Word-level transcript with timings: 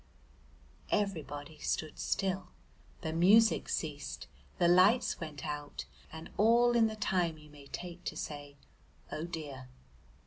Everybody 0.89 1.59
stood 1.59 1.99
still, 1.99 2.47
the 3.01 3.13
music 3.13 3.69
ceased, 3.69 4.25
the 4.57 4.67
lights 4.67 5.19
went 5.19 5.45
out, 5.45 5.85
and 6.11 6.31
all 6.37 6.71
in 6.75 6.87
the 6.87 6.95
time 6.95 7.37
you 7.37 7.51
may 7.51 7.67
take 7.67 8.03
to 8.05 8.17
say 8.17 8.57
"Oh 9.11 9.25
dear!" 9.25 9.69